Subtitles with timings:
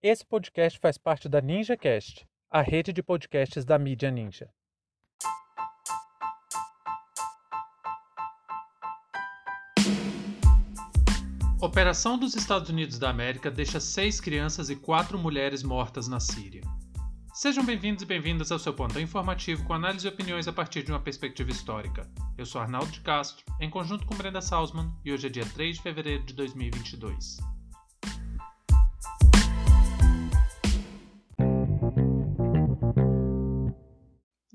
[0.00, 4.48] Esse podcast faz parte da NinjaCast, a rede de podcasts da mídia Ninja.
[11.60, 16.62] Operação dos Estados Unidos da América deixa seis crianças e quatro mulheres mortas na Síria.
[17.34, 20.92] Sejam bem-vindos e bem-vindas ao seu ponto informativo com análise e opiniões a partir de
[20.92, 22.08] uma perspectiva histórica.
[22.36, 25.78] Eu sou Arnaldo de Castro, em conjunto com Brenda Salzman, e hoje é dia 3
[25.78, 27.57] de fevereiro de 2022.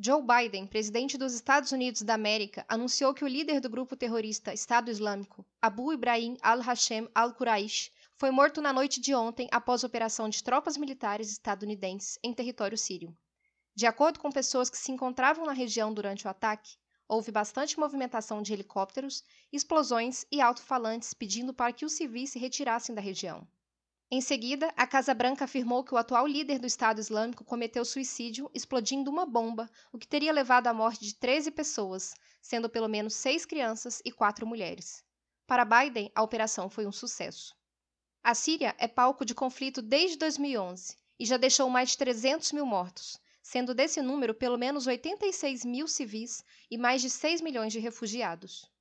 [0.05, 4.53] Joe Biden, presidente dos Estados Unidos da América, anunciou que o líder do grupo terrorista
[4.53, 10.43] Estado Islâmico, Abu Ibrahim al-Hashem al-Quraish, foi morto na noite de ontem após operação de
[10.43, 13.15] tropas militares estadunidenses em território sírio.
[13.73, 16.75] De acordo com pessoas que se encontravam na região durante o ataque,
[17.07, 22.93] houve bastante movimentação de helicópteros, explosões e alto-falantes pedindo para que os civis se retirassem
[22.93, 23.47] da região.
[24.11, 28.49] Em seguida, a Casa Branca afirmou que o atual líder do Estado Islâmico cometeu suicídio
[28.53, 33.15] explodindo uma bomba, o que teria levado à morte de 13 pessoas, sendo pelo menos
[33.15, 35.03] seis crianças e quatro mulheres.
[35.47, 37.55] Para Biden, a operação foi um sucesso.
[38.23, 42.65] A Síria é palco de conflito desde 2011 e já deixou mais de 300 mil
[42.65, 47.79] mortos, sendo desse número pelo menos 86 mil civis e mais de 6 milhões de
[47.79, 48.71] refugiados.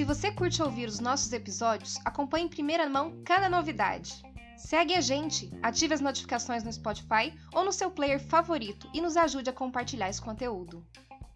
[0.00, 4.22] Se você curte ouvir os nossos episódios, acompanhe em primeira mão cada novidade.
[4.56, 9.14] Segue a gente, ative as notificações no Spotify ou no seu player favorito e nos
[9.14, 10.82] ajude a compartilhar esse conteúdo.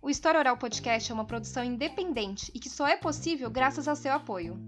[0.00, 3.94] O História Oral Podcast é uma produção independente e que só é possível graças ao
[3.94, 4.58] seu apoio.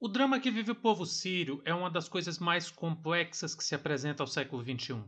[0.00, 3.74] O drama que vive o povo sírio é uma das coisas mais complexas que se
[3.74, 5.04] apresenta ao século XXI.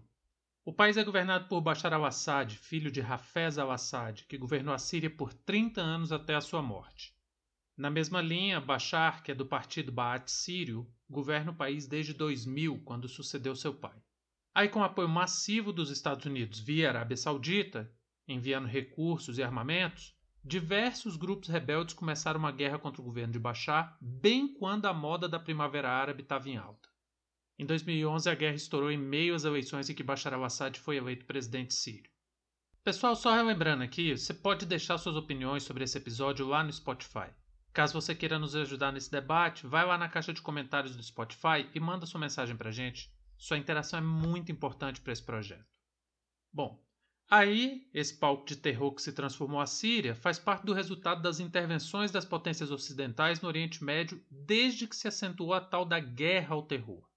[0.62, 5.08] O país é governado por Bashar al-Assad, filho de Hafez al-Assad, que governou a Síria
[5.08, 7.17] por 30 anos até a sua morte.
[7.75, 12.83] Na mesma linha, Bashar, que é do partido Baath sírio, governa o país desde 2000,
[12.84, 13.96] quando sucedeu seu pai.
[14.55, 17.90] Aí, com apoio massivo dos Estados Unidos via Arábia Saudita,
[18.29, 20.14] enviando recursos e armamentos,
[20.45, 25.27] diversos grupos rebeldes começaram uma guerra contra o governo de Bashar, bem quando a moda
[25.27, 26.89] da Primavera Árabe estava em alta.
[27.60, 31.26] Em 2011, a guerra estourou em meio às eleições em que Bashar al-Assad foi eleito
[31.26, 32.10] presidente sírio.
[32.82, 37.28] Pessoal, só relembrando aqui, você pode deixar suas opiniões sobre esse episódio lá no Spotify.
[37.70, 41.68] Caso você queira nos ajudar nesse debate, vai lá na caixa de comentários do Spotify
[41.74, 43.12] e manda sua mensagem pra gente.
[43.36, 45.68] Sua interação é muito importante para esse projeto.
[46.50, 46.82] Bom,
[47.28, 51.40] aí esse palco de terror que se transformou a Síria faz parte do resultado das
[51.40, 56.54] intervenções das potências ocidentais no Oriente Médio desde que se acentuou a tal da guerra
[56.54, 57.09] ao terror.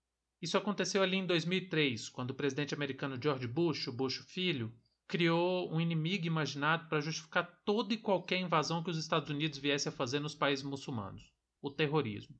[0.43, 4.75] Isso aconteceu ali em 2003, quando o presidente americano George Bush, o Bush filho,
[5.07, 9.89] criou um inimigo imaginado para justificar toda e qualquer invasão que os Estados Unidos viessem
[9.89, 11.31] a fazer nos países muçulmanos:
[11.61, 12.37] o terrorismo.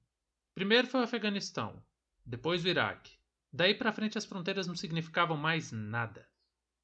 [0.53, 1.81] Primeiro foi o Afeganistão,
[2.25, 3.17] depois o Iraque.
[3.53, 6.27] Daí para frente as fronteiras não significavam mais nada.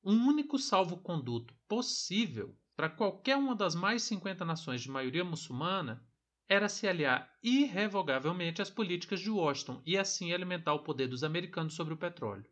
[0.02, 6.02] Um único salvo-conduto possível para qualquer uma das mais 50 nações de maioria muçulmana
[6.50, 11.76] era se aliar irrevogavelmente às políticas de Washington e assim alimentar o poder dos americanos
[11.76, 12.50] sobre o petróleo.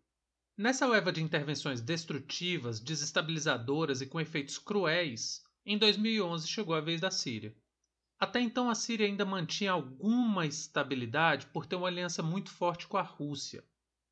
[0.56, 7.02] Nessa leva de intervenções destrutivas, desestabilizadoras e com efeitos cruéis, em 2011 chegou a vez
[7.02, 7.56] da Síria.
[8.20, 12.98] Até então, a Síria ainda mantinha alguma estabilidade por ter uma aliança muito forte com
[12.98, 13.64] a Rússia.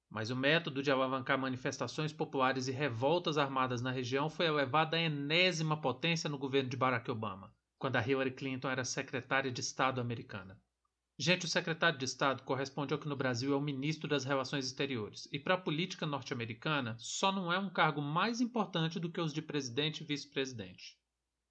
[0.09, 4.99] Mas o método de alavancar manifestações populares e revoltas armadas na região foi elevado à
[4.99, 9.99] enésima potência no governo de Barack Obama quando a Hillary Clinton era secretária de Estado
[10.01, 10.59] americana.
[11.17, 14.65] Gente, o secretário de Estado corresponde ao que no Brasil é o ministro das Relações
[14.65, 19.21] Exteriores, e para a política norte-americana só não é um cargo mais importante do que
[19.21, 20.97] os de presidente e vice-presidente.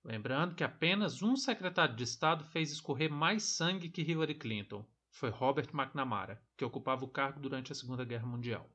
[0.04, 4.86] Lembrando que apenas um secretário de Estado fez escorrer mais sangue que Hillary Clinton.
[5.10, 8.68] Foi Robert McNamara, que ocupava o cargo durante a Segunda Guerra Mundial.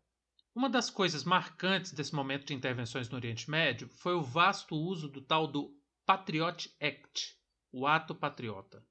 [0.56, 5.08] Uma das coisas marcantes desse momento de intervenções no Oriente Médio foi o vasto uso
[5.08, 7.39] do tal do Patriot Act,
[7.72, 8.84] o Ato Patriota.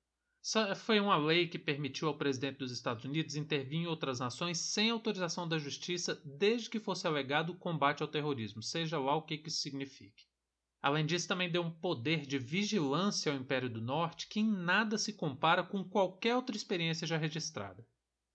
[0.76, 4.88] Foi uma lei que permitiu ao presidente dos Estados Unidos intervir em outras nações sem
[4.90, 9.42] autorização da justiça, desde que fosse alegado o combate ao terrorismo, seja lá o que
[9.46, 10.24] isso signifique.
[10.80, 14.96] Além disso, também deu um poder de vigilância ao Império do Norte que em nada
[14.96, 17.84] se compara com qualquer outra experiência já registrada.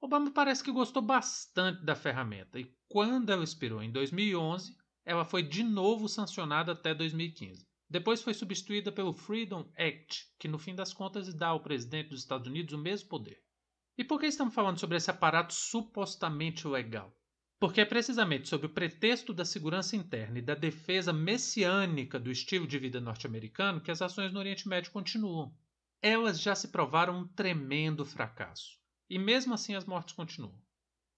[0.01, 4.75] Obama parece que gostou bastante da ferramenta e, quando ela expirou em 2011,
[5.05, 7.65] ela foi de novo sancionada até 2015.
[7.93, 12.21] Depois foi substituída pelo Freedom Act, que no fim das contas dá ao presidente dos
[12.21, 13.39] Estados Unidos o mesmo poder.
[13.95, 17.15] E por que estamos falando sobre esse aparato supostamente legal?
[17.59, 22.65] Porque é precisamente sob o pretexto da segurança interna e da defesa messiânica do estilo
[22.65, 25.55] de vida norte-americano que as ações no Oriente Médio continuam.
[26.01, 28.75] Elas já se provaram um tremendo fracasso.
[29.07, 30.59] E mesmo assim as mortes continuam.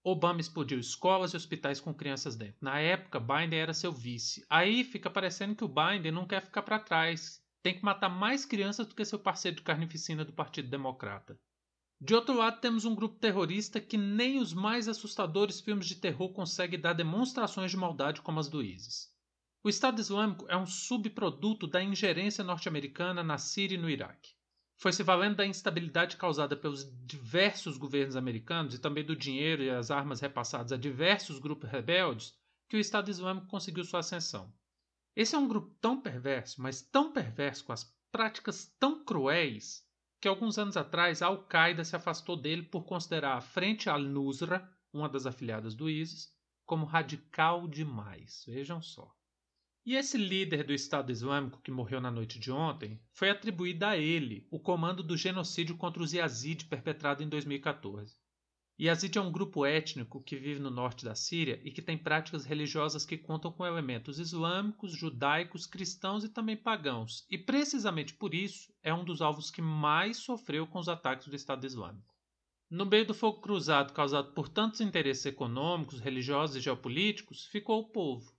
[0.07, 2.57] Obama explodiu escolas e hospitais com crianças dentro.
[2.61, 4.45] Na época, Biden era seu vice.
[4.47, 7.43] Aí fica parecendo que o Biden não quer ficar para trás.
[7.63, 11.39] Tem que matar mais crianças do que seu parceiro de carnificina do Partido Democrata.
[11.99, 16.31] De outro lado, temos um grupo terrorista que nem os mais assustadores filmes de terror
[16.33, 19.11] conseguem dar demonstrações de maldade como as do ISIS.
[19.63, 24.35] O Estado Islâmico é um subproduto da ingerência norte-americana na Síria e no Iraque.
[24.77, 29.69] Foi se valendo da instabilidade causada pelos diversos governos americanos e também do dinheiro e
[29.69, 32.33] as armas repassadas a diversos grupos rebeldes
[32.67, 34.53] que o Estado Islâmico conseguiu sua ascensão.
[35.15, 39.85] Esse é um grupo tão perverso, mas tão perverso com as práticas tão cruéis
[40.19, 45.07] que alguns anos atrás a Al-Qaeda se afastou dele por considerar a Frente al-Nusra, uma
[45.07, 46.33] das afiliadas do ISIS,
[46.65, 48.43] como radical demais.
[48.47, 49.15] Vejam só.
[49.85, 53.95] E esse líder do Estado Islâmico que morreu na noite de ontem foi atribuído a
[53.95, 58.17] ele o comando do genocídio contra os Yazid perpetrado em 2014.
[58.81, 62.45] Yazid é um grupo étnico que vive no norte da Síria e que tem práticas
[62.45, 68.73] religiosas que contam com elementos islâmicos, judaicos, cristãos e também pagãos, e precisamente por isso
[68.81, 72.15] é um dos alvos que mais sofreu com os ataques do Estado Islâmico.
[72.71, 77.89] No meio do fogo cruzado causado por tantos interesses econômicos, religiosos e geopolíticos, ficou o
[77.89, 78.34] povo.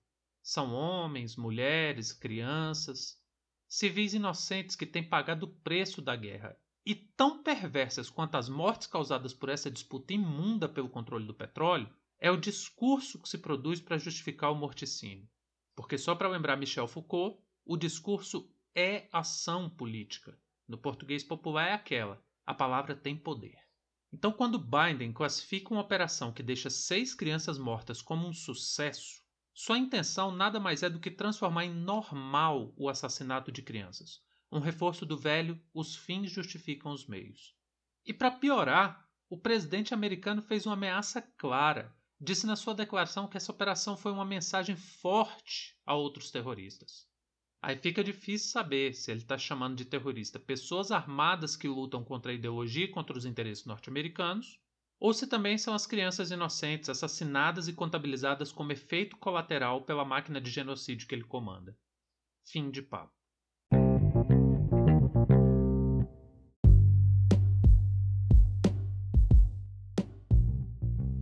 [0.49, 3.21] São homens, mulheres, crianças,
[3.67, 8.87] civis inocentes que têm pagado o preço da guerra e tão perversas quanto as mortes
[8.87, 13.81] causadas por essa disputa imunda pelo controle do petróleo é o discurso que se produz
[13.81, 15.29] para justificar o morticínio.
[15.75, 20.39] Porque, só para lembrar Michel Foucault, o discurso é ação política.
[20.69, 23.59] No português popular é aquela: a palavra tem poder.
[24.13, 29.26] Então, quando Biden classifica uma operação que deixa seis crianças mortas como um sucesso,
[29.59, 34.21] sua intenção nada mais é do que transformar em normal o assassinato de crianças,
[34.53, 37.57] um reforço do velho os fins justificam os meios.
[38.05, 41.97] E para piorar, o presidente americano fez uma ameaça clara.
[42.21, 47.09] Disse na sua declaração que essa operação foi uma mensagem forte a outros terroristas.
[47.63, 52.31] Aí fica difícil saber se ele está chamando de terrorista pessoas armadas que lutam contra
[52.31, 54.61] a ideologia e contra os interesses norte-americanos,
[54.99, 60.41] ou se também são as crianças inocentes assassinadas e contabilizadas como efeito colateral pela máquina
[60.41, 61.77] de genocídio que ele comanda.
[62.45, 63.13] Fim de papo.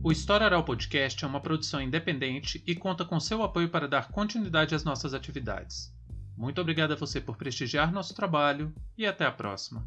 [0.03, 4.11] O História Oral Podcast é uma produção independente e conta com seu apoio para dar
[4.11, 5.91] continuidade às nossas atividades.
[6.37, 9.83] Muito obrigado a você por prestigiar nosso trabalho e até a próxima.